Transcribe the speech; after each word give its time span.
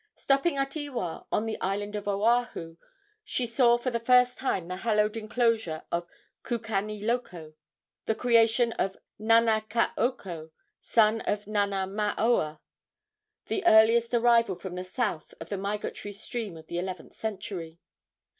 Stopping 0.15 0.57
at 0.57 0.75
Ewa, 0.75 1.27
on 1.31 1.45
the 1.45 1.61
island 1.61 1.95
of 1.95 2.07
Oahu, 2.07 2.75
she 3.23 3.45
saw 3.45 3.77
for 3.77 3.91
the 3.91 3.99
first 3.99 4.35
time 4.39 4.67
the 4.67 4.77
hallowed 4.77 5.15
enclosure 5.15 5.83
of 5.91 6.07
Kukaniloko, 6.43 7.53
the 8.07 8.15
creation 8.15 8.71
of 8.71 8.97
Nanakaoko, 9.19 10.49
son 10.79 11.21
of 11.27 11.45
Nanamaoa, 11.45 12.61
the 13.45 13.63
earliest 13.67 14.15
arrival 14.15 14.55
from 14.55 14.73
the 14.73 14.83
south 14.83 15.35
of 15.39 15.49
the 15.49 15.57
migratory 15.59 16.13
stream 16.13 16.57
of 16.57 16.65
the 16.65 16.79
eleventh 16.79 17.13
century. 17.15 17.79